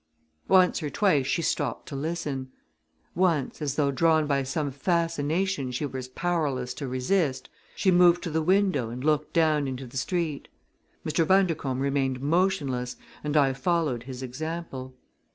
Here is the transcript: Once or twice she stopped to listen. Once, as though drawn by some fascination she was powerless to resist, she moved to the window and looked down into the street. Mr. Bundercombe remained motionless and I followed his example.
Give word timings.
Once 0.47 0.81
or 0.81 0.89
twice 0.89 1.27
she 1.27 1.43
stopped 1.43 1.87
to 1.87 1.95
listen. 1.95 2.51
Once, 3.13 3.61
as 3.61 3.75
though 3.75 3.91
drawn 3.91 4.25
by 4.25 4.41
some 4.41 4.71
fascination 4.71 5.69
she 5.71 5.85
was 5.85 6.07
powerless 6.07 6.73
to 6.73 6.87
resist, 6.87 7.49
she 7.75 7.91
moved 7.91 8.23
to 8.23 8.31
the 8.31 8.41
window 8.41 8.89
and 8.89 9.03
looked 9.03 9.31
down 9.31 9.67
into 9.67 9.85
the 9.85 9.97
street. 9.97 10.47
Mr. 11.05 11.23
Bundercombe 11.27 11.83
remained 11.83 12.19
motionless 12.19 12.95
and 13.23 13.37
I 13.37 13.53
followed 13.53 14.01
his 14.09 14.23
example. 14.23 14.95